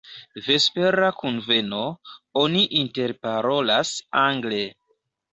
[0.45, 1.81] Vespera kunveno,
[2.43, 3.91] oni interparolas
[4.23, 4.63] angle.